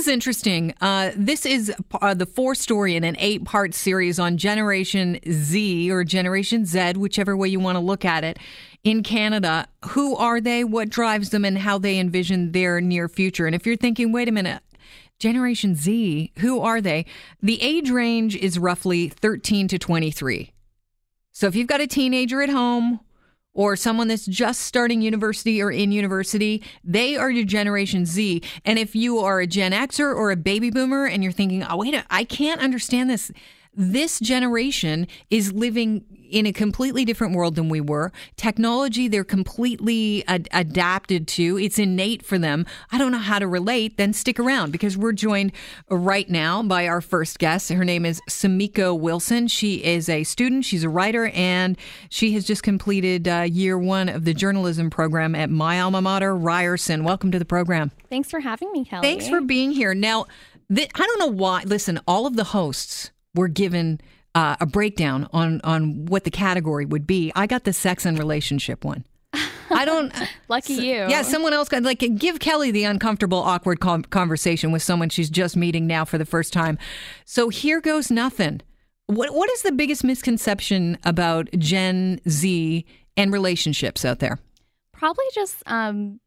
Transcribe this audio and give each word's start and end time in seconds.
is 0.00 0.08
interesting. 0.08 0.72
Uh, 0.80 1.12
this 1.14 1.44
is 1.44 1.70
uh, 2.00 2.14
the 2.14 2.24
four 2.24 2.54
story 2.54 2.96
in 2.96 3.04
an 3.04 3.16
eight 3.18 3.44
part 3.44 3.74
series 3.74 4.18
on 4.18 4.38
Generation 4.38 5.20
Z 5.30 5.90
or 5.90 6.04
Generation 6.04 6.64
Z, 6.64 6.94
whichever 6.96 7.36
way 7.36 7.48
you 7.48 7.60
want 7.60 7.76
to 7.76 7.80
look 7.80 8.04
at 8.04 8.24
it, 8.24 8.38
in 8.82 9.02
Canada. 9.02 9.68
Who 9.90 10.16
are 10.16 10.40
they? 10.40 10.64
What 10.64 10.88
drives 10.88 11.30
them? 11.30 11.44
And 11.44 11.58
how 11.58 11.78
they 11.78 11.98
envision 11.98 12.52
their 12.52 12.80
near 12.80 13.08
future. 13.08 13.44
And 13.44 13.54
if 13.54 13.66
you're 13.66 13.76
thinking, 13.76 14.10
wait 14.10 14.28
a 14.28 14.32
minute, 14.32 14.62
Generation 15.18 15.74
Z, 15.74 16.32
who 16.38 16.60
are 16.60 16.80
they? 16.80 17.04
The 17.42 17.62
age 17.62 17.90
range 17.90 18.34
is 18.36 18.58
roughly 18.58 19.08
13 19.08 19.68
to 19.68 19.78
23. 19.78 20.50
So 21.30 21.46
if 21.46 21.54
you've 21.54 21.66
got 21.68 21.82
a 21.82 21.86
teenager 21.86 22.40
at 22.40 22.48
home 22.48 23.00
or 23.52 23.76
someone 23.76 24.08
that's 24.08 24.26
just 24.26 24.62
starting 24.62 25.02
university 25.02 25.60
or 25.62 25.70
in 25.70 25.92
university, 25.92 26.62
they 26.84 27.16
are 27.16 27.30
your 27.30 27.44
Generation 27.44 28.06
Z. 28.06 28.42
And 28.64 28.78
if 28.78 28.94
you 28.94 29.18
are 29.18 29.40
a 29.40 29.46
Gen 29.46 29.72
Xer 29.72 30.14
or 30.14 30.30
a 30.30 30.36
baby 30.36 30.70
boomer 30.70 31.06
and 31.06 31.22
you're 31.22 31.32
thinking, 31.32 31.64
oh, 31.64 31.76
wait, 31.76 32.02
I 32.10 32.24
can't 32.24 32.60
understand 32.60 33.10
this 33.10 33.30
this 33.80 34.20
generation 34.20 35.08
is 35.30 35.54
living 35.54 36.04
in 36.30 36.44
a 36.46 36.52
completely 36.52 37.04
different 37.04 37.34
world 37.34 37.54
than 37.56 37.68
we 37.68 37.80
were. 37.80 38.12
Technology, 38.36 39.08
they're 39.08 39.24
completely 39.24 40.22
ad- 40.28 40.48
adapted 40.52 41.26
to. 41.26 41.58
It's 41.58 41.78
innate 41.78 42.24
for 42.24 42.38
them. 42.38 42.66
I 42.92 42.98
don't 42.98 43.10
know 43.10 43.18
how 43.18 43.38
to 43.38 43.48
relate. 43.48 43.96
Then 43.96 44.12
stick 44.12 44.38
around 44.38 44.70
because 44.70 44.98
we're 44.98 45.12
joined 45.12 45.52
right 45.88 46.28
now 46.28 46.62
by 46.62 46.86
our 46.86 47.00
first 47.00 47.38
guest. 47.38 47.70
Her 47.70 47.84
name 47.84 48.04
is 48.04 48.20
Sumiko 48.28 48.96
Wilson. 48.98 49.48
She 49.48 49.82
is 49.82 50.08
a 50.08 50.24
student, 50.24 50.66
she's 50.66 50.84
a 50.84 50.88
writer, 50.88 51.28
and 51.28 51.76
she 52.10 52.32
has 52.32 52.44
just 52.44 52.62
completed 52.62 53.26
uh, 53.26 53.46
year 53.48 53.78
one 53.78 54.08
of 54.10 54.26
the 54.26 54.34
journalism 54.34 54.90
program 54.90 55.34
at 55.34 55.48
my 55.48 55.80
alma 55.80 56.02
mater, 56.02 56.36
Ryerson. 56.36 57.02
Welcome 57.02 57.30
to 57.32 57.38
the 57.38 57.44
program. 57.46 57.92
Thanks 58.10 58.30
for 58.30 58.40
having 58.40 58.70
me, 58.72 58.84
Kelly. 58.84 59.02
Thanks 59.02 59.26
for 59.26 59.40
being 59.40 59.72
here. 59.72 59.94
Now, 59.94 60.26
th- 60.72 60.90
I 60.94 61.06
don't 61.06 61.18
know 61.18 61.32
why. 61.32 61.62
Listen, 61.64 61.98
all 62.06 62.26
of 62.26 62.36
the 62.36 62.44
hosts 62.44 63.10
were 63.34 63.48
given 63.48 64.00
uh, 64.34 64.56
a 64.60 64.66
breakdown 64.66 65.28
on 65.32 65.60
on 65.62 66.06
what 66.06 66.24
the 66.24 66.30
category 66.30 66.84
would 66.84 67.06
be. 67.06 67.32
I 67.34 67.46
got 67.46 67.64
the 67.64 67.72
sex 67.72 68.04
and 68.04 68.18
relationship 68.18 68.84
one. 68.84 69.04
I 69.70 69.84
don't. 69.84 70.12
Lucky 70.48 70.76
so, 70.76 70.82
you. 70.82 70.92
Yeah, 70.92 71.22
someone 71.22 71.52
else 71.52 71.68
got 71.68 71.82
like 71.82 72.04
give 72.16 72.40
Kelly 72.40 72.70
the 72.70 72.84
uncomfortable, 72.84 73.38
awkward 73.38 73.80
com- 73.80 74.04
conversation 74.04 74.72
with 74.72 74.82
someone 74.82 75.08
she's 75.08 75.30
just 75.30 75.56
meeting 75.56 75.86
now 75.86 76.04
for 76.04 76.18
the 76.18 76.24
first 76.24 76.52
time. 76.52 76.78
So 77.24 77.48
here 77.48 77.80
goes 77.80 78.10
nothing. 78.10 78.60
What 79.06 79.34
what 79.34 79.50
is 79.50 79.62
the 79.62 79.72
biggest 79.72 80.04
misconception 80.04 80.98
about 81.04 81.48
Gen 81.58 82.20
Z 82.28 82.84
and 83.16 83.32
relationships 83.32 84.04
out 84.04 84.20
there? 84.20 84.38
Probably 84.92 85.24
just 85.34 85.62
um, 85.66 86.20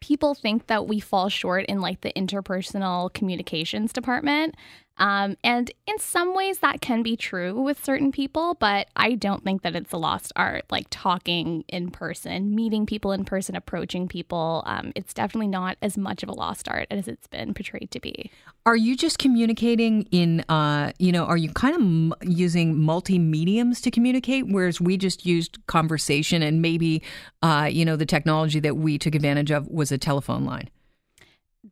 people 0.00 0.34
think 0.34 0.66
that 0.66 0.86
we 0.86 0.98
fall 0.98 1.28
short 1.28 1.66
in 1.66 1.80
like 1.80 2.00
the 2.00 2.12
interpersonal 2.14 3.12
communications 3.12 3.92
department. 3.92 4.56
Um, 4.98 5.36
and 5.42 5.70
in 5.86 5.98
some 5.98 6.34
ways, 6.34 6.58
that 6.58 6.80
can 6.80 7.02
be 7.02 7.16
true 7.16 7.60
with 7.60 7.84
certain 7.84 8.12
people, 8.12 8.54
but 8.54 8.88
I 8.94 9.14
don't 9.14 9.42
think 9.42 9.62
that 9.62 9.74
it's 9.74 9.92
a 9.92 9.96
lost 9.96 10.32
art. 10.36 10.64
Like 10.70 10.86
talking 10.90 11.64
in 11.68 11.90
person, 11.90 12.54
meeting 12.54 12.86
people 12.86 13.12
in 13.12 13.24
person, 13.24 13.56
approaching 13.56 14.06
people. 14.06 14.62
Um, 14.66 14.92
it's 14.94 15.14
definitely 15.14 15.48
not 15.48 15.76
as 15.82 15.96
much 15.96 16.22
of 16.22 16.28
a 16.28 16.32
lost 16.32 16.68
art 16.68 16.86
as 16.90 17.08
it's 17.08 17.26
been 17.26 17.54
portrayed 17.54 17.90
to 17.90 18.00
be. 18.00 18.30
Are 18.64 18.76
you 18.76 18.96
just 18.96 19.18
communicating 19.18 20.02
in, 20.10 20.40
uh, 20.48 20.92
you 20.98 21.10
know, 21.10 21.24
are 21.24 21.36
you 21.36 21.50
kind 21.50 21.74
of 21.74 21.80
m- 21.80 22.14
using 22.22 22.80
multi 22.80 23.18
mediums 23.18 23.80
to 23.80 23.90
communicate, 23.90 24.46
whereas 24.48 24.80
we 24.80 24.96
just 24.96 25.26
used 25.26 25.58
conversation 25.66 26.42
and 26.42 26.62
maybe, 26.62 27.02
uh, 27.42 27.68
you 27.70 27.84
know, 27.84 27.96
the 27.96 28.06
technology 28.06 28.60
that 28.60 28.76
we 28.76 28.98
took 28.98 29.14
advantage 29.14 29.50
of 29.50 29.66
was 29.68 29.90
a 29.90 29.98
telephone 29.98 30.44
line? 30.44 30.68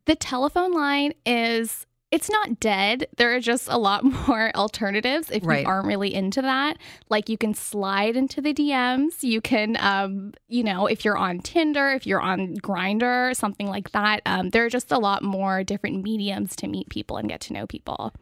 The 0.05 0.15
telephone 0.15 0.73
line 0.73 1.13
is 1.25 1.85
it's 2.11 2.29
not 2.29 2.59
dead. 2.59 3.07
There 3.17 3.33
are 3.35 3.39
just 3.39 3.67
a 3.69 3.77
lot 3.77 4.03
more 4.27 4.51
alternatives 4.55 5.31
if 5.31 5.45
right. 5.45 5.61
you 5.61 5.67
aren't 5.67 5.87
really 5.87 6.13
into 6.13 6.41
that. 6.41 6.77
Like 7.09 7.29
you 7.29 7.37
can 7.37 7.53
slide 7.53 8.15
into 8.15 8.41
the 8.41 8.53
DMs. 8.53 9.23
You 9.23 9.41
can, 9.41 9.77
um, 9.79 10.33
you 10.47 10.63
know, 10.63 10.87
if 10.87 11.05
you're 11.05 11.17
on 11.17 11.39
Tinder, 11.39 11.89
if 11.89 12.05
you're 12.05 12.21
on 12.21 12.55
Grindr, 12.57 13.35
something 13.35 13.67
like 13.67 13.91
that. 13.91 14.21
Um, 14.25 14.49
there 14.49 14.65
are 14.65 14.69
just 14.69 14.91
a 14.91 14.99
lot 14.99 15.23
more 15.23 15.63
different 15.63 16.03
mediums 16.03 16.55
to 16.57 16.67
meet 16.67 16.89
people 16.89 17.17
and 17.17 17.29
get 17.29 17.41
to 17.41 17.53
know 17.53 17.65
people. 17.65 18.13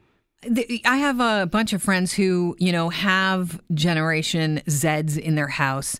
I 0.85 0.97
have 0.97 1.19
a 1.19 1.47
bunch 1.47 1.73
of 1.73 1.83
friends 1.83 2.13
who, 2.13 2.55
you 2.59 2.71
know, 2.71 2.87
have 2.89 3.59
Generation 3.73 4.61
Zs 4.67 5.19
in 5.19 5.35
their 5.35 5.49
house 5.49 5.97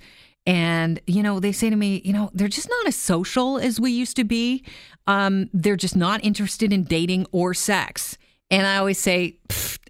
and, 0.49 0.99
you 1.05 1.21
know, 1.21 1.39
they 1.39 1.51
say 1.51 1.69
to 1.69 1.75
me, 1.75 2.01
you 2.03 2.11
know, 2.11 2.31
they're 2.33 2.47
just 2.47 2.67
not 2.67 2.87
as 2.87 2.95
social 2.95 3.59
as 3.59 3.79
we 3.79 3.91
used 3.91 4.15
to 4.15 4.23
be. 4.23 4.65
Um, 5.05 5.47
they're 5.53 5.75
just 5.75 5.95
not 5.95 6.25
interested 6.25 6.73
in 6.73 6.85
dating 6.85 7.27
or 7.31 7.53
sex. 7.53 8.17
And 8.49 8.65
I 8.65 8.77
always 8.77 8.97
say, 8.97 9.37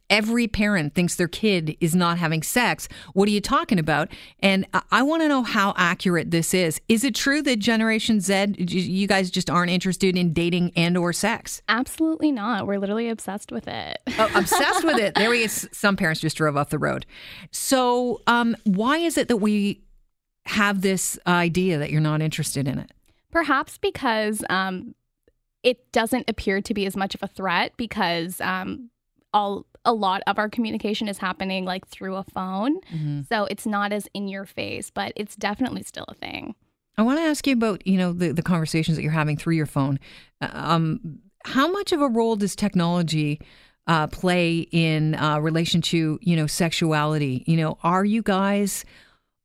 every 0.09 0.49
parent 0.49 0.95
thinks 0.95 1.15
their 1.15 1.29
kid 1.29 1.77
is 1.79 1.95
not 1.95 2.17
having 2.17 2.43
sex. 2.43 2.89
What 3.13 3.29
are 3.29 3.31
you 3.31 3.39
talking 3.39 3.79
about? 3.79 4.09
And 4.39 4.67
I, 4.91 5.01
want 5.01 5.21
to 5.21 5.29
know 5.29 5.43
how 5.43 5.73
accurate 5.77 6.29
this 6.29 6.53
is. 6.53 6.81
Is 6.89 7.05
it 7.05 7.15
true 7.15 7.41
that 7.43 7.59
Generation 7.59 8.19
Z, 8.19 8.55
you 8.57 9.07
guys 9.07 9.31
just 9.31 9.49
aren't 9.49 9.71
interested 9.71 10.17
in 10.17 10.33
dating 10.33 10.73
and 10.75 10.97
or 10.97 11.13
sex? 11.13 11.61
Absolutely 11.69 12.33
not. 12.33 12.67
We're 12.67 12.79
literally 12.79 13.07
obsessed 13.07 13.53
with 13.53 13.69
it. 13.69 13.99
oh, 14.17 14.29
obsessed 14.35 14.83
with 14.83 14.97
it. 14.97 15.15
There 15.15 15.29
we 15.29 15.43
go. 15.43 15.47
Some 15.47 15.95
parents 15.95 16.19
just 16.19 16.35
drove 16.35 16.57
off 16.57 16.69
the 16.69 16.79
road. 16.79 17.05
So, 17.51 18.21
um, 18.27 18.57
why 18.65 18.97
is 18.97 19.17
it 19.17 19.29
that 19.29 19.37
we 19.37 19.83
have 20.49 20.81
this 20.81 21.19
idea 21.27 21.77
that 21.77 21.91
you're 21.91 22.01
not 22.01 22.21
interested 22.21 22.67
in 22.67 22.79
it? 22.79 22.91
Perhaps 23.31 23.77
because 23.77 24.43
um, 24.49 24.95
it 25.61 25.91
doesn't 25.91 26.27
appear 26.27 26.59
to 26.61 26.73
be 26.73 26.87
as 26.87 26.97
much 26.97 27.13
of 27.13 27.21
a 27.21 27.27
threat 27.27 27.73
because 27.77 28.41
um, 28.41 28.89
all 29.31 29.65
a 29.85 29.93
lot 29.93 30.21
of 30.25 30.39
our 30.39 30.49
communication 30.49 31.07
is 31.07 31.19
happening 31.19 31.65
like 31.65 31.88
through 31.88 32.15
a 32.15 32.23
phone, 32.23 32.81
mm-hmm. 32.81 33.21
so 33.29 33.45
it's 33.45 33.65
not 33.65 33.93
as 33.93 34.07
in 34.13 34.27
your 34.27 34.45
face, 34.45 34.89
but 34.89 35.13
it's 35.15 35.35
definitely 35.35 35.83
still 35.83 36.05
a 36.07 36.15
thing. 36.15 36.55
I 36.97 37.03
want 37.03 37.19
to 37.19 37.23
ask 37.23 37.45
you 37.45 37.53
about 37.53 37.85
you 37.85 37.97
know 37.97 38.11
the 38.11 38.31
the 38.31 38.41
conversations 38.41 38.97
that 38.97 39.03
you're 39.03 39.11
having 39.11 39.38
through 39.38 39.55
your 39.55 39.67
phone. 39.67 39.99
Uh, 40.41 40.49
um, 40.51 41.19
how 41.45 41.71
much 41.71 41.91
of 41.91 42.01
a 42.01 42.07
role 42.07 42.35
does 42.35 42.55
technology? 42.55 43.39
Uh, 43.88 44.05
play 44.05 44.67
in 44.71 45.15
uh, 45.15 45.39
relation 45.39 45.81
to 45.81 46.19
you 46.21 46.35
know 46.35 46.45
sexuality 46.45 47.43
you 47.47 47.57
know 47.57 47.75
are 47.81 48.05
you 48.05 48.21
guys 48.21 48.85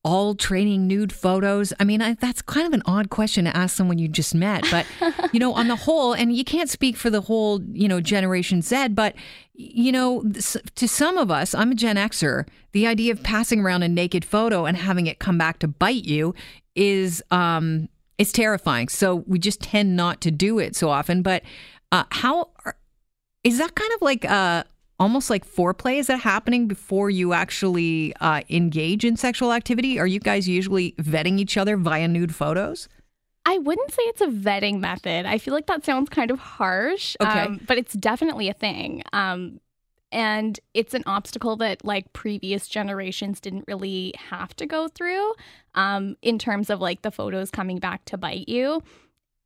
all 0.04 0.34
training 0.34 0.86
nude 0.86 1.12
photos? 1.12 1.72
I 1.80 1.84
mean, 1.84 2.02
I, 2.02 2.14
that's 2.14 2.42
kind 2.42 2.66
of 2.66 2.72
an 2.72 2.82
odd 2.86 3.10
question 3.10 3.44
to 3.46 3.56
ask 3.56 3.76
someone 3.76 3.98
you 3.98 4.08
just 4.08 4.34
met. 4.34 4.64
But, 4.70 4.86
you 5.32 5.40
know, 5.40 5.52
on 5.54 5.68
the 5.68 5.76
whole, 5.76 6.12
and 6.12 6.34
you 6.34 6.44
can't 6.44 6.70
speak 6.70 6.96
for 6.96 7.10
the 7.10 7.22
whole, 7.22 7.62
you 7.72 7.88
know, 7.88 8.00
Generation 8.00 8.62
Z, 8.62 8.88
but, 8.88 9.14
you 9.54 9.92
know, 9.92 10.22
to 10.74 10.88
some 10.88 11.16
of 11.16 11.30
us, 11.30 11.54
I'm 11.54 11.72
a 11.72 11.74
Gen 11.74 11.96
Xer, 11.96 12.46
the 12.72 12.86
idea 12.86 13.12
of 13.12 13.22
passing 13.22 13.60
around 13.60 13.82
a 13.82 13.88
naked 13.88 14.24
photo 14.24 14.66
and 14.66 14.76
having 14.76 15.06
it 15.06 15.18
come 15.18 15.38
back 15.38 15.58
to 15.60 15.68
bite 15.68 16.04
you 16.04 16.34
is, 16.74 17.22
um, 17.30 17.88
it's 18.18 18.32
terrifying. 18.32 18.88
So 18.88 19.24
we 19.26 19.38
just 19.38 19.60
tend 19.60 19.96
not 19.96 20.20
to 20.22 20.30
do 20.30 20.58
it 20.58 20.76
so 20.76 20.88
often. 20.88 21.22
But 21.22 21.42
uh, 21.90 22.04
how 22.10 22.50
is 23.42 23.58
that 23.58 23.74
kind 23.74 23.92
of 23.92 24.02
like 24.02 24.24
a, 24.24 24.64
almost 25.04 25.30
like 25.30 25.46
foreplay? 25.46 25.98
Is 25.98 26.08
that 26.08 26.20
happening 26.20 26.66
before 26.66 27.10
you 27.10 27.32
actually 27.32 28.14
uh, 28.20 28.40
engage 28.48 29.04
in 29.04 29.16
sexual 29.16 29.52
activity? 29.52 30.00
Are 30.00 30.06
you 30.06 30.18
guys 30.18 30.48
usually 30.48 30.92
vetting 30.92 31.38
each 31.38 31.56
other 31.56 31.76
via 31.76 32.08
nude 32.08 32.34
photos? 32.34 32.88
I 33.46 33.58
wouldn't 33.58 33.92
say 33.92 34.02
it's 34.04 34.22
a 34.22 34.28
vetting 34.28 34.80
method. 34.80 35.26
I 35.26 35.36
feel 35.36 35.52
like 35.52 35.66
that 35.66 35.84
sounds 35.84 36.08
kind 36.08 36.30
of 36.30 36.38
harsh, 36.38 37.14
okay. 37.20 37.40
Um, 37.40 37.60
but 37.66 37.76
it's 37.76 37.92
definitely 37.92 38.48
a 38.48 38.54
thing. 38.54 39.02
Um, 39.12 39.60
and 40.10 40.58
it's 40.72 40.94
an 40.94 41.02
obstacle 41.06 41.56
that 41.56 41.84
like 41.84 42.12
previous 42.14 42.66
generations 42.68 43.40
didn't 43.40 43.64
really 43.68 44.14
have 44.30 44.56
to 44.56 44.64
go 44.64 44.88
through 44.88 45.34
um, 45.74 46.16
in 46.22 46.38
terms 46.38 46.70
of 46.70 46.80
like 46.80 47.02
the 47.02 47.10
photos 47.10 47.50
coming 47.50 47.78
back 47.78 48.04
to 48.06 48.16
bite 48.16 48.48
you 48.48 48.82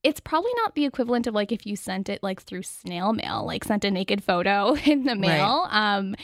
it's 0.02 0.20
probably 0.20 0.52
not 0.56 0.74
the 0.74 0.84
equivalent 0.84 1.26
of 1.26 1.34
like 1.34 1.52
if 1.52 1.66
you 1.66 1.76
sent 1.76 2.08
it 2.08 2.22
like 2.22 2.42
through 2.42 2.62
snail 2.62 3.12
mail, 3.12 3.44
like 3.46 3.64
sent 3.64 3.84
a 3.84 3.90
naked 3.90 4.22
photo 4.22 4.74
in 4.84 5.04
the 5.04 5.14
mail. 5.14 5.66
Right. 5.70 5.96
Um, 5.96 6.14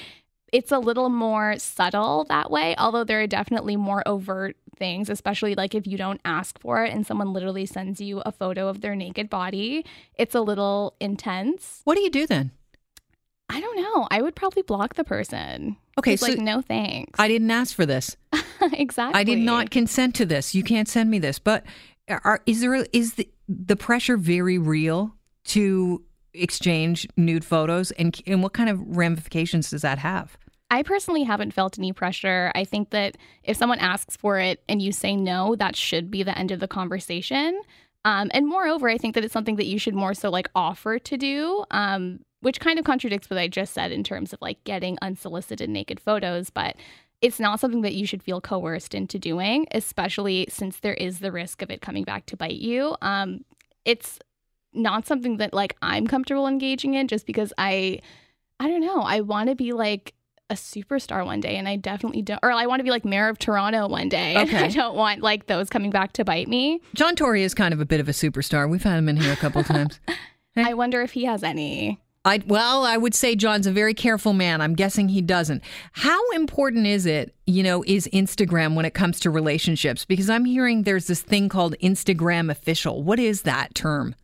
it's 0.52 0.70
a 0.70 0.78
little 0.78 1.08
more 1.08 1.58
subtle 1.58 2.24
that 2.28 2.50
way, 2.50 2.76
although 2.78 3.02
there 3.02 3.20
are 3.20 3.26
definitely 3.26 3.76
more 3.76 4.06
overt 4.06 4.56
things, 4.76 5.10
especially 5.10 5.56
like 5.56 5.74
if 5.74 5.86
you 5.86 5.98
don't 5.98 6.20
ask 6.24 6.60
for 6.60 6.84
it 6.84 6.92
and 6.92 7.04
someone 7.04 7.32
literally 7.32 7.66
sends 7.66 8.00
you 8.00 8.20
a 8.20 8.30
photo 8.30 8.68
of 8.68 8.80
their 8.80 8.94
naked 8.94 9.28
body. 9.28 9.84
It's 10.16 10.34
a 10.34 10.40
little 10.40 10.94
intense. 11.00 11.80
What 11.82 11.96
do 11.96 12.02
you 12.02 12.10
do 12.10 12.26
then? 12.26 12.52
I 13.48 13.60
don't 13.60 13.76
know. 13.76 14.06
I 14.10 14.22
would 14.22 14.36
probably 14.36 14.62
block 14.62 14.94
the 14.94 15.04
person. 15.04 15.76
Okay, 15.98 16.16
so 16.16 16.26
like 16.26 16.38
no 16.38 16.60
thanks. 16.60 17.18
I 17.18 17.28
didn't 17.28 17.50
ask 17.50 17.74
for 17.74 17.84
this. 17.84 18.16
exactly. 18.72 19.20
I 19.20 19.24
did 19.24 19.38
not 19.38 19.70
consent 19.70 20.14
to 20.16 20.26
this. 20.26 20.54
You 20.54 20.62
can't 20.62 20.88
send 20.88 21.10
me 21.10 21.18
this. 21.18 21.38
But 21.38 21.64
are, 22.08 22.40
is 22.46 22.60
there 22.60 22.74
is 22.92 23.14
the 23.14 23.28
the 23.48 23.76
pressure 23.76 24.16
very 24.16 24.58
real 24.58 25.14
to 25.46 26.02
exchange 26.32 27.06
nude 27.16 27.44
photos 27.44 27.90
and 27.92 28.20
and 28.26 28.42
what 28.42 28.52
kind 28.52 28.68
of 28.68 28.80
ramifications 28.96 29.70
does 29.70 29.82
that 29.82 29.98
have? 29.98 30.36
I 30.70 30.82
personally 30.82 31.22
haven't 31.22 31.52
felt 31.52 31.78
any 31.78 31.92
pressure. 31.92 32.50
I 32.54 32.64
think 32.64 32.90
that 32.90 33.16
if 33.44 33.56
someone 33.56 33.78
asks 33.78 34.16
for 34.16 34.40
it 34.40 34.62
and 34.68 34.82
you 34.82 34.90
say 34.90 35.14
no, 35.14 35.54
that 35.56 35.76
should 35.76 36.10
be 36.10 36.22
the 36.22 36.36
end 36.36 36.50
of 36.50 36.58
the 36.58 36.66
conversation. 36.66 37.60
Um, 38.04 38.30
and 38.34 38.46
moreover, 38.46 38.88
I 38.88 38.98
think 38.98 39.14
that 39.14 39.24
it's 39.24 39.32
something 39.32 39.56
that 39.56 39.66
you 39.66 39.78
should 39.78 39.94
more 39.94 40.14
so 40.14 40.30
like 40.30 40.48
offer 40.54 40.98
to 40.98 41.16
do, 41.16 41.64
um, 41.70 42.20
which 42.40 42.60
kind 42.60 42.78
of 42.78 42.84
contradicts 42.84 43.30
what 43.30 43.38
I 43.38 43.48
just 43.48 43.72
said 43.72 43.92
in 43.92 44.02
terms 44.02 44.32
of 44.32 44.42
like 44.42 44.62
getting 44.64 44.98
unsolicited 45.00 45.70
naked 45.70 46.00
photos. 46.00 46.50
But 46.50 46.76
it's 47.24 47.40
not 47.40 47.58
something 47.58 47.80
that 47.80 47.94
you 47.94 48.04
should 48.04 48.22
feel 48.22 48.38
coerced 48.38 48.94
into 48.94 49.18
doing, 49.18 49.66
especially 49.72 50.44
since 50.50 50.80
there 50.80 50.92
is 50.92 51.20
the 51.20 51.32
risk 51.32 51.62
of 51.62 51.70
it 51.70 51.80
coming 51.80 52.04
back 52.04 52.26
to 52.26 52.36
bite 52.36 52.56
you. 52.56 52.94
Um, 53.00 53.46
it's 53.86 54.18
not 54.74 55.06
something 55.06 55.38
that 55.38 55.54
like 55.54 55.74
I'm 55.80 56.06
comfortable 56.06 56.46
engaging 56.46 56.92
in 56.92 57.08
just 57.08 57.24
because 57.24 57.50
I 57.56 58.00
I 58.60 58.68
don't 58.68 58.82
know, 58.82 59.00
I 59.00 59.22
want 59.22 59.48
to 59.48 59.54
be 59.54 59.72
like 59.72 60.12
a 60.50 60.54
superstar 60.54 61.24
one 61.24 61.40
day 61.40 61.56
and 61.56 61.66
I 61.66 61.76
definitely 61.76 62.20
don't 62.20 62.40
or 62.42 62.52
I 62.52 62.66
want 62.66 62.80
to 62.80 62.84
be 62.84 62.90
like 62.90 63.06
mayor 63.06 63.30
of 63.30 63.38
Toronto 63.38 63.88
one 63.88 64.10
day. 64.10 64.36
Okay. 64.42 64.58
I 64.58 64.68
don't 64.82 64.94
want 64.94 65.22
like 65.22 65.46
those 65.46 65.70
coming 65.70 65.90
back 65.90 66.12
to 66.14 66.26
bite 66.26 66.48
me. 66.48 66.82
John 66.92 67.16
Tory 67.16 67.42
is 67.42 67.54
kind 67.54 67.72
of 67.72 67.80
a 67.80 67.86
bit 67.86 68.00
of 68.00 68.08
a 68.08 68.12
superstar. 68.12 68.68
We've 68.68 68.82
had 68.82 68.98
him 68.98 69.08
in 69.08 69.16
here 69.16 69.32
a 69.32 69.36
couple 69.36 69.64
times. 69.64 69.98
Hey. 70.54 70.64
I 70.64 70.74
wonder 70.74 71.00
if 71.00 71.12
he 71.12 71.24
has 71.24 71.42
any. 71.42 72.03
I 72.24 72.42
well, 72.46 72.84
I 72.84 72.96
would 72.96 73.14
say 73.14 73.36
John's 73.36 73.66
a 73.66 73.72
very 73.72 73.92
careful 73.92 74.32
man. 74.32 74.60
I'm 74.60 74.74
guessing 74.74 75.08
he 75.10 75.20
doesn't. 75.20 75.62
How 75.92 76.30
important 76.30 76.86
is 76.86 77.04
it, 77.04 77.34
you 77.46 77.62
know, 77.62 77.84
is 77.86 78.08
Instagram 78.12 78.74
when 78.74 78.86
it 78.86 78.94
comes 78.94 79.20
to 79.20 79.30
relationships? 79.30 80.04
Because 80.04 80.30
I'm 80.30 80.46
hearing 80.46 80.82
there's 80.82 81.06
this 81.06 81.20
thing 81.20 81.48
called 81.48 81.74
Instagram 81.82 82.50
official. 82.50 83.02
What 83.02 83.18
is 83.18 83.42
that 83.42 83.74
term? 83.74 84.14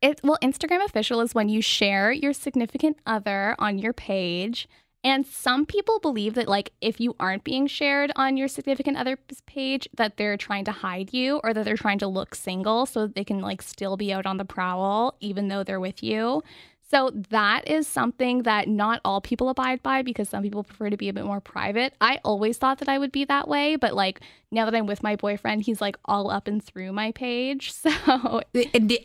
It 0.00 0.20
well, 0.22 0.38
Instagram 0.42 0.84
official 0.84 1.20
is 1.20 1.34
when 1.34 1.48
you 1.48 1.60
share 1.60 2.12
your 2.12 2.32
significant 2.32 2.98
other 3.04 3.56
on 3.58 3.78
your 3.78 3.92
page. 3.92 4.68
And 5.04 5.26
some 5.26 5.64
people 5.64 6.00
believe 6.00 6.34
that 6.34 6.48
like 6.48 6.72
if 6.80 7.00
you 7.00 7.16
aren't 7.18 7.44
being 7.44 7.66
shared 7.66 8.12
on 8.14 8.36
your 8.36 8.48
significant 8.48 8.96
other's 8.96 9.18
page, 9.46 9.88
that 9.96 10.16
they're 10.16 10.36
trying 10.36 10.64
to 10.66 10.72
hide 10.72 11.12
you 11.12 11.40
or 11.42 11.54
that 11.54 11.64
they're 11.64 11.76
trying 11.76 11.98
to 12.00 12.06
look 12.06 12.34
single 12.34 12.86
so 12.86 13.06
that 13.06 13.14
they 13.14 13.24
can 13.24 13.40
like 13.40 13.62
still 13.62 13.96
be 13.96 14.12
out 14.12 14.26
on 14.26 14.36
the 14.36 14.44
prowl 14.44 15.16
even 15.20 15.48
though 15.48 15.64
they're 15.64 15.80
with 15.80 16.02
you. 16.02 16.42
So 16.90 17.10
that 17.30 17.68
is 17.68 17.86
something 17.86 18.44
that 18.44 18.66
not 18.66 19.00
all 19.04 19.20
people 19.20 19.50
abide 19.50 19.82
by 19.82 20.00
because 20.00 20.28
some 20.28 20.42
people 20.42 20.64
prefer 20.64 20.88
to 20.88 20.96
be 20.96 21.10
a 21.10 21.12
bit 21.12 21.24
more 21.24 21.40
private. 21.40 21.92
I 22.00 22.18
always 22.24 22.56
thought 22.56 22.78
that 22.78 22.88
I 22.88 22.98
would 22.98 23.12
be 23.12 23.26
that 23.26 23.46
way, 23.46 23.76
but 23.76 23.94
like 23.94 24.20
now 24.50 24.64
that 24.64 24.74
I'm 24.74 24.86
with 24.86 25.02
my 25.02 25.14
boyfriend, 25.14 25.62
he's 25.62 25.82
like 25.82 25.98
all 26.06 26.30
up 26.30 26.48
and 26.48 26.64
through 26.64 26.92
my 26.92 27.12
page. 27.12 27.72
So 27.88 28.42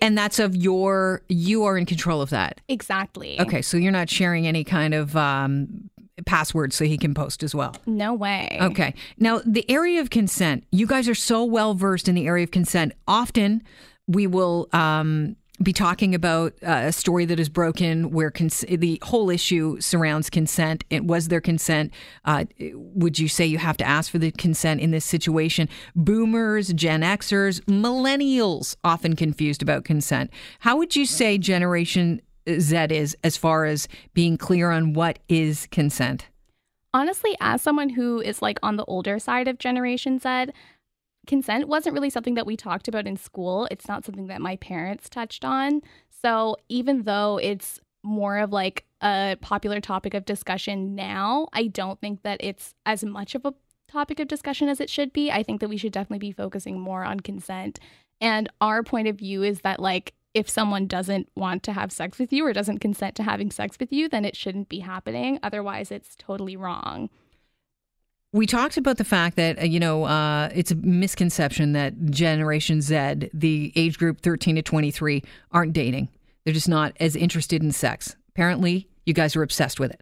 and, 0.01 0.18
that's 0.18 0.39
of 0.39 0.56
your 0.56 1.21
you 1.27 1.63
are 1.63 1.77
in 1.77 1.85
control 1.85 2.21
of 2.21 2.30
that. 2.31 2.62
Exactly. 2.68 3.39
Okay, 3.39 3.62
so 3.62 3.77
you're 3.77 3.91
not 3.91 4.09
sharing 4.09 4.47
any 4.47 4.63
kind 4.63 4.94
of 4.94 5.15
um 5.15 5.89
password 6.25 6.74
so 6.74 6.86
he 6.86 6.97
can 6.97 7.13
post 7.13 7.44
as 7.44 7.53
well. 7.56 7.75
No 7.86 8.13
way. 8.13 8.57
Okay. 8.62 8.94
Now, 9.18 9.41
the 9.45 9.69
area 9.69 10.00
of 10.01 10.09
consent, 10.09 10.65
you 10.71 10.88
guys 10.88 11.09
are 11.09 11.15
so 11.15 11.44
well 11.44 11.74
versed 11.74 12.07
in 12.07 12.15
the 12.15 12.27
area 12.27 12.44
of 12.44 12.51
consent. 12.51 12.94
Often 13.07 13.63
we 14.07 14.27
will 14.27 14.68
um, 14.74 15.36
be 15.63 15.74
talking 15.74 16.13
about 16.13 16.54
uh, 16.62 16.83
a 16.86 16.92
story 16.92 17.25
that 17.25 17.39
is 17.39 17.50
broken 17.50 18.12
where 18.12 18.31
cons- 18.31 18.65
the 18.69 19.00
whole 19.04 19.30
issue 19.30 19.80
surrounds 19.80 20.30
consent. 20.30 20.83
It 20.89 21.06
was 21.06 21.27
there 21.27 21.42
consent? 21.42 21.94
Uh, 22.25 22.45
would 22.74 23.19
you 23.19 23.27
say 23.27 23.45
you 23.45 23.57
have 23.57 23.77
to 23.77 23.86
ask 23.86 24.12
for 24.12 24.19
the 24.19 24.31
consent 24.31 24.81
in 24.81 24.92
this 24.92 25.06
situation? 25.06 25.69
Boomers, 25.95 26.74
Gen 26.74 27.01
Xers, 27.01 27.62
millennials 27.62 28.75
often 28.83 29.15
confused 29.15 29.62
about 29.62 29.86
consent. 29.86 30.31
How 30.60 30.77
would 30.77 30.95
you 30.95 31.06
say 31.06 31.38
Generation 31.38 32.21
Z 32.50 32.75
is 32.89 33.15
as 33.24 33.38
far 33.38 33.65
as 33.65 33.88
being 34.13 34.38
clear 34.38 34.71
on 34.71 34.94
what 34.94 35.19
is 35.30 35.68
consent? 35.71 36.27
Honestly, 36.95 37.36
as 37.39 37.62
someone 37.62 37.89
who 37.89 38.21
is 38.21 38.42
like 38.42 38.60
on 38.62 38.75
the 38.75 38.86
older 38.86 39.18
side 39.18 39.48
of 39.48 39.57
Generation 39.57 40.19
Z, 40.19 40.48
consent 41.27 41.67
wasn't 41.67 41.93
really 41.93 42.09
something 42.09 42.35
that 42.35 42.45
we 42.45 42.57
talked 42.57 42.87
about 42.87 43.07
in 43.07 43.17
school. 43.17 43.67
It's 43.71 43.87
not 43.87 44.05
something 44.05 44.27
that 44.27 44.41
my 44.41 44.57
parents 44.57 45.09
touched 45.09 45.45
on. 45.45 45.81
So 46.09 46.57
even 46.69 47.03
though 47.03 47.39
it's 47.41 47.79
more 48.03 48.37
of 48.37 48.51
like 48.51 48.85
a 49.01 49.37
popular 49.41 49.79
topic 49.79 50.13
of 50.13 50.25
discussion 50.25 50.95
now, 50.95 51.47
I 51.53 51.67
don't 51.67 51.99
think 51.99 52.23
that 52.23 52.37
it's 52.41 52.75
as 52.85 53.03
much 53.03 53.35
of 53.35 53.45
a 53.45 53.53
topic 53.87 54.19
of 54.19 54.27
discussion 54.27 54.69
as 54.69 54.79
it 54.79 54.89
should 54.89 55.13
be. 55.13 55.31
I 55.31 55.43
think 55.43 55.61
that 55.61 55.69
we 55.69 55.77
should 55.77 55.93
definitely 55.93 56.27
be 56.27 56.31
focusing 56.31 56.79
more 56.79 57.03
on 57.03 57.19
consent. 57.19 57.79
And 58.19 58.49
our 58.61 58.83
point 58.83 59.07
of 59.07 59.17
view 59.17 59.43
is 59.43 59.61
that 59.61 59.79
like 59.79 60.13
if 60.33 60.49
someone 60.49 60.87
doesn't 60.87 61.29
want 61.35 61.61
to 61.63 61.73
have 61.73 61.91
sex 61.91 62.17
with 62.17 62.33
you 62.33 62.45
or 62.45 62.53
doesn't 62.53 62.79
consent 62.79 63.15
to 63.15 63.23
having 63.23 63.51
sex 63.51 63.77
with 63.79 63.93
you, 63.93 64.09
then 64.09 64.25
it 64.25 64.35
shouldn't 64.35 64.67
be 64.67 64.79
happening. 64.79 65.39
Otherwise, 65.43 65.91
it's 65.91 66.15
totally 66.17 66.55
wrong. 66.55 67.09
We 68.33 68.47
talked 68.47 68.77
about 68.77 68.97
the 68.97 69.03
fact 69.03 69.35
that, 69.38 69.59
uh, 69.59 69.65
you 69.65 69.80
know, 69.80 70.06
uh, 70.06 70.50
it's 70.53 70.71
a 70.71 70.75
misconception 70.75 71.74
that 71.74 72.07
Generation 72.07 72.81
Z, 72.81 73.30
the 73.31 73.71
age 73.75 74.00
group 74.00 74.21
13 74.21 74.56
to 74.56 74.62
23, 74.63 75.24
aren't 75.51 75.74
dating. 75.74 76.09
They're 76.44 76.53
just 76.53 76.68
not 76.68 76.94
as 77.00 77.15
interested 77.15 77.62
in 77.62 77.71
sex. 77.71 78.15
Apparently, 78.30 78.89
you 79.06 79.13
guys 79.13 79.35
are 79.35 79.44
obsessed 79.44 79.80
with 79.80 79.91
it. 79.91 80.01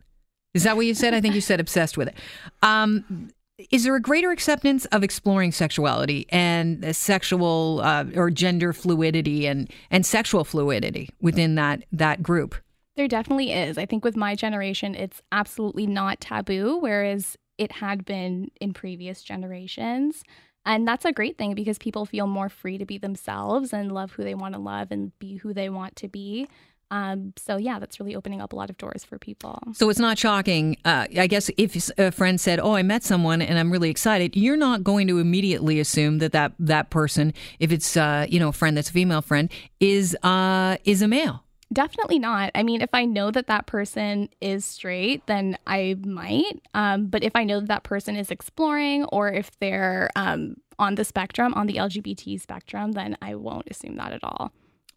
Is 0.53 0.63
that 0.63 0.77
what 0.77 0.85
you 0.85 0.93
said? 0.93 1.13
I 1.13 1.19
think 1.19 1.35
you 1.35 1.41
said 1.41 1.59
obsessed 1.59 1.97
with 1.97 2.07
it. 2.07 2.15
Um, 2.63 3.29
is 3.69 3.83
there 3.83 3.95
a 3.95 4.01
greater 4.01 4.31
acceptance 4.31 4.85
of 4.85 5.03
exploring 5.03 5.51
sexuality 5.51 6.25
and 6.29 6.95
sexual 6.95 7.81
uh, 7.83 8.05
or 8.15 8.31
gender 8.31 8.73
fluidity 8.73 9.45
and, 9.45 9.69
and 9.91 10.05
sexual 10.05 10.43
fluidity 10.45 11.09
within 11.21 11.55
that, 11.55 11.83
that 11.91 12.23
group? 12.23 12.55
There 12.95 13.07
definitely 13.07 13.53
is. 13.53 13.77
I 13.77 13.85
think 13.85 14.03
with 14.03 14.17
my 14.17 14.35
generation, 14.35 14.95
it's 14.95 15.21
absolutely 15.31 15.87
not 15.87 16.19
taboo, 16.19 16.77
whereas 16.77 17.37
it 17.61 17.71
had 17.73 18.03
been 18.05 18.49
in 18.59 18.73
previous 18.73 19.21
generations. 19.21 20.23
And 20.65 20.87
that's 20.87 21.05
a 21.05 21.11
great 21.11 21.37
thing 21.37 21.53
because 21.53 21.77
people 21.77 22.07
feel 22.07 22.25
more 22.25 22.49
free 22.49 22.79
to 22.79 22.87
be 22.87 22.97
themselves 22.97 23.71
and 23.71 23.91
love 23.91 24.13
who 24.13 24.23
they 24.23 24.33
want 24.33 24.55
to 24.55 24.59
love 24.59 24.87
and 24.89 25.17
be 25.19 25.35
who 25.37 25.53
they 25.53 25.69
want 25.69 25.95
to 25.97 26.07
be. 26.07 26.47
Um, 26.89 27.33
so 27.37 27.57
yeah, 27.57 27.77
that's 27.77 27.99
really 27.99 28.15
opening 28.15 28.41
up 28.41 28.51
a 28.51 28.55
lot 28.55 28.71
of 28.71 28.79
doors 28.79 29.05
for 29.05 29.19
people. 29.19 29.59
So 29.73 29.91
it's 29.91 29.99
not 29.99 30.17
shocking. 30.17 30.75
Uh, 30.83 31.05
I 31.15 31.27
guess 31.27 31.51
if 31.55 31.89
a 31.99 32.11
friend 32.11 32.41
said, 32.41 32.59
"Oh, 32.59 32.73
I 32.73 32.81
met 32.81 33.03
someone 33.03 33.43
and 33.43 33.59
I'm 33.59 33.71
really 33.71 33.91
excited," 33.91 34.35
you're 34.35 34.57
not 34.57 34.83
going 34.83 35.07
to 35.07 35.19
immediately 35.19 35.79
assume 35.79 36.17
that 36.17 36.31
that, 36.33 36.51
that 36.59 36.89
person, 36.89 37.33
if 37.59 37.71
it's 37.71 37.95
uh, 37.95 38.25
you 38.27 38.39
know 38.39 38.49
a 38.49 38.51
friend 38.51 38.75
that's 38.75 38.89
a 38.89 38.93
female 38.93 39.21
friend, 39.21 39.49
is 39.79 40.17
uh, 40.23 40.77
is 40.83 41.01
a 41.01 41.07
male. 41.07 41.45
Definitely 41.73 42.19
not. 42.19 42.51
I 42.53 42.63
mean, 42.63 42.81
if 42.81 42.89
I 42.93 43.05
know 43.05 43.31
that 43.31 43.47
that 43.47 43.65
person 43.65 44.29
is 44.41 44.65
straight, 44.65 45.25
then 45.27 45.57
I 45.65 45.95
might. 46.05 46.61
Um, 46.73 47.07
but 47.07 47.23
if 47.23 47.33
I 47.33 47.45
know 47.45 47.61
that 47.61 47.69
that 47.69 47.83
person 47.83 48.17
is 48.17 48.29
exploring 48.29 49.05
or 49.05 49.31
if 49.31 49.57
they're 49.59 50.09
um, 50.17 50.57
on 50.77 50.95
the 50.95 51.05
spectrum, 51.05 51.53
on 51.53 51.67
the 51.67 51.75
LGBT 51.75 52.41
spectrum, 52.41 52.91
then 52.91 53.17
I 53.21 53.35
won't 53.35 53.67
assume 53.69 53.95
that 53.95 54.11
at 54.11 54.23
all. 54.23 54.51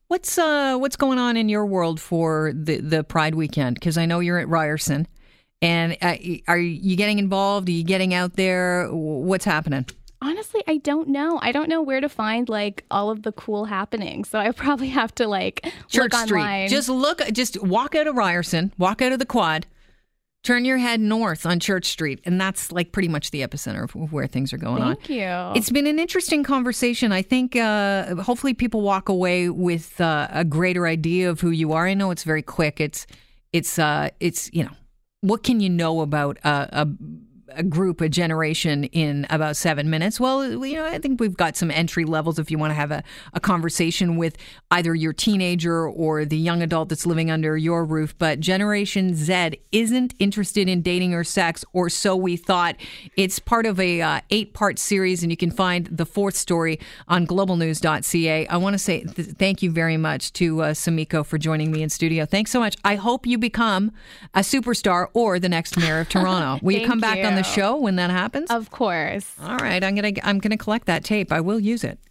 What's 0.08 0.36
uh, 0.36 0.76
what's 0.76 0.96
going 0.96 1.18
on 1.18 1.36
in 1.36 1.48
your 1.48 1.64
world 1.64 2.00
for 2.00 2.52
the 2.54 2.78
the 2.80 3.04
Pride 3.04 3.34
weekend? 3.34 3.74
Because 3.76 3.96
I 3.96 4.04
know 4.04 4.20
you're 4.20 4.38
at 4.38 4.48
Ryerson, 4.48 5.08
and 5.62 5.96
uh, 6.02 6.16
are 6.46 6.58
you 6.58 6.94
getting 6.94 7.18
involved? 7.18 7.68
Are 7.68 7.72
you 7.72 7.84
getting 7.84 8.12
out 8.12 8.34
there? 8.34 8.88
What's 8.90 9.46
happening? 9.46 9.86
Honestly, 10.24 10.62
I 10.66 10.78
don't 10.78 11.08
know. 11.08 11.38
I 11.42 11.52
don't 11.52 11.68
know 11.68 11.82
where 11.82 12.00
to 12.00 12.08
find 12.08 12.48
like 12.48 12.84
all 12.90 13.10
of 13.10 13.24
the 13.24 13.32
cool 13.32 13.66
happenings. 13.66 14.30
So 14.30 14.38
I 14.38 14.50
probably 14.52 14.88
have 14.88 15.14
to 15.16 15.28
like 15.28 15.64
Church 15.88 16.12
look 16.12 16.14
Street. 16.14 16.40
online. 16.40 16.68
Just 16.68 16.88
look. 16.88 17.20
Just 17.32 17.62
walk 17.62 17.94
out 17.94 18.06
of 18.06 18.16
Ryerson. 18.16 18.72
Walk 18.78 19.02
out 19.02 19.12
of 19.12 19.18
the 19.18 19.26
quad. 19.26 19.66
Turn 20.42 20.64
your 20.64 20.78
head 20.78 21.00
north 21.00 21.44
on 21.44 21.60
Church 21.60 21.86
Street, 21.86 22.20
and 22.24 22.40
that's 22.40 22.72
like 22.72 22.92
pretty 22.92 23.08
much 23.08 23.32
the 23.32 23.40
epicenter 23.40 23.84
of 23.84 24.12
where 24.12 24.26
things 24.26 24.52
are 24.52 24.58
going 24.58 24.82
Thank 24.82 24.88
on. 24.88 24.96
Thank 24.96 25.10
you. 25.10 25.52
It's 25.56 25.70
been 25.70 25.86
an 25.86 25.98
interesting 25.98 26.42
conversation. 26.42 27.12
I 27.12 27.20
think 27.20 27.54
uh, 27.56 28.16
hopefully 28.16 28.54
people 28.54 28.80
walk 28.80 29.10
away 29.10 29.50
with 29.50 30.00
uh, 30.00 30.28
a 30.30 30.44
greater 30.44 30.86
idea 30.86 31.28
of 31.28 31.40
who 31.40 31.50
you 31.50 31.72
are. 31.72 31.86
I 31.86 31.94
know 31.94 32.10
it's 32.10 32.24
very 32.24 32.42
quick. 32.42 32.80
It's 32.80 33.06
it's 33.52 33.78
uh, 33.78 34.08
it's 34.20 34.50
you 34.54 34.64
know 34.64 34.72
what 35.20 35.42
can 35.42 35.60
you 35.60 35.70
know 35.70 36.00
about 36.00 36.38
a 36.44 36.88
a 37.56 37.62
group, 37.62 38.00
a 38.00 38.08
generation 38.08 38.84
in 38.84 39.26
about 39.30 39.56
seven 39.56 39.90
minutes? 39.90 40.18
Well, 40.20 40.64
you 40.64 40.76
know, 40.76 40.86
I 40.86 40.98
think 40.98 41.20
we've 41.20 41.36
got 41.36 41.56
some 41.56 41.70
entry 41.70 42.04
levels 42.04 42.38
if 42.38 42.50
you 42.50 42.58
want 42.58 42.70
to 42.70 42.74
have 42.74 42.90
a, 42.90 43.02
a 43.32 43.40
conversation 43.40 44.16
with 44.16 44.36
either 44.70 44.94
your 44.94 45.12
teenager 45.12 45.88
or 45.88 46.24
the 46.24 46.36
young 46.36 46.62
adult 46.62 46.88
that's 46.88 47.06
living 47.06 47.30
under 47.30 47.56
your 47.56 47.84
roof. 47.84 48.16
But 48.18 48.40
Generation 48.40 49.14
Z 49.14 49.56
isn't 49.72 50.14
interested 50.18 50.68
in 50.68 50.82
dating 50.82 51.14
or 51.14 51.24
sex, 51.24 51.64
or 51.72 51.88
so 51.88 52.16
we 52.16 52.36
thought. 52.36 52.76
It's 53.16 53.38
part 53.38 53.66
of 53.66 53.78
a 53.80 54.00
uh, 54.00 54.20
eight 54.30 54.54
part 54.54 54.78
series, 54.78 55.22
and 55.22 55.30
you 55.30 55.36
can 55.36 55.50
find 55.50 55.86
the 55.86 56.06
fourth 56.06 56.36
story 56.36 56.80
on 57.08 57.26
globalnews.ca. 57.26 58.46
I 58.46 58.56
want 58.56 58.74
to 58.74 58.78
say 58.78 59.04
th- 59.04 59.28
thank 59.28 59.62
you 59.62 59.70
very 59.70 59.96
much 59.96 60.32
to 60.34 60.62
uh, 60.62 60.70
Sumiko 60.72 61.24
for 61.24 61.38
joining 61.38 61.70
me 61.70 61.82
in 61.82 61.90
studio. 61.90 62.26
Thanks 62.26 62.50
so 62.50 62.60
much. 62.60 62.76
I 62.84 62.96
hope 62.96 63.26
you 63.26 63.38
become 63.38 63.92
a 64.34 64.40
superstar 64.40 65.08
or 65.14 65.38
the 65.38 65.48
next 65.48 65.76
mayor 65.76 66.00
of 66.00 66.08
Toronto. 66.08 66.58
Will 66.64 66.78
you 66.78 66.86
come 66.86 67.00
back 67.00 67.18
you. 67.18 67.24
on 67.24 67.34
the 67.34 67.43
show 67.44 67.76
when 67.76 67.96
that 67.96 68.10
happens? 68.10 68.50
Of 68.50 68.70
course. 68.70 69.32
All 69.42 69.56
right, 69.58 69.82
I'm 69.82 69.94
gonna 69.94 70.12
I'm 70.22 70.38
gonna 70.38 70.56
collect 70.56 70.86
that 70.86 71.04
tape. 71.04 71.32
I 71.32 71.40
will 71.40 71.60
use 71.60 71.84
it. 71.84 71.98